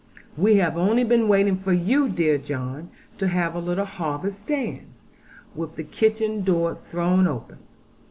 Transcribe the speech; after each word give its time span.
We 0.35 0.55
have 0.55 0.77
only 0.79 1.03
been 1.03 1.27
waiting 1.27 1.57
for 1.57 1.73
you, 1.73 2.09
dear 2.09 2.39
John, 2.39 2.89
to 3.19 3.27
have 3.27 3.53
a 3.53 3.59
little 3.59 3.85
harvest 3.85 4.47
dance, 4.47 5.05
with 5.53 5.75
the 5.75 5.83
kitchen 5.83 6.41
door 6.43 6.73
thrown 6.73 7.27
open. 7.27 7.59